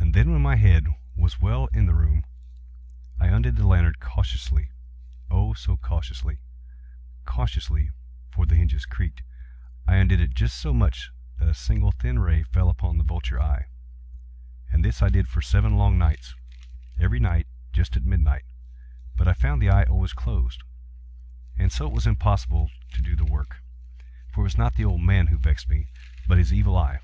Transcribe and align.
And 0.00 0.14
then, 0.14 0.32
when 0.32 0.42
my 0.42 0.56
head 0.56 0.84
was 1.14 1.40
well 1.40 1.66
in 1.68 1.86
the 1.86 1.94
room, 1.94 2.24
I 3.20 3.28
undid 3.28 3.54
the 3.54 3.64
lantern 3.68 3.94
cautiously—oh, 4.00 5.52
so 5.54 5.76
cautiously—cautiously 5.76 7.90
(for 8.32 8.46
the 8.46 8.56
hinges 8.56 8.84
creaked)—I 8.84 9.94
undid 9.94 10.20
it 10.20 10.34
just 10.34 10.56
so 10.56 10.74
much 10.74 11.12
that 11.38 11.48
a 11.48 11.54
single 11.54 11.92
thin 11.92 12.18
ray 12.18 12.42
fell 12.42 12.68
upon 12.68 12.98
the 12.98 13.04
vulture 13.04 13.40
eye. 13.40 13.66
And 14.72 14.84
this 14.84 15.00
I 15.02 15.08
did 15.08 15.28
for 15.28 15.40
seven 15.40 15.76
long 15.76 15.98
nights—every 15.98 17.20
night 17.20 17.46
just 17.72 17.96
at 17.96 18.04
midnight—but 18.04 19.28
I 19.28 19.34
found 19.34 19.62
the 19.62 19.70
eye 19.70 19.84
always 19.84 20.14
closed; 20.14 20.64
and 21.56 21.70
so 21.70 21.86
it 21.86 21.92
was 21.94 22.08
impossible 22.08 22.72
to 22.90 23.00
do 23.00 23.14
the 23.14 23.24
work; 23.24 23.62
for 24.32 24.40
it 24.40 24.50
was 24.50 24.58
not 24.58 24.74
the 24.74 24.84
old 24.84 25.02
man 25.02 25.28
who 25.28 25.38
vexed 25.38 25.68
me, 25.68 25.90
but 26.26 26.38
his 26.38 26.52
Evil 26.52 26.76
Eye. 26.76 26.98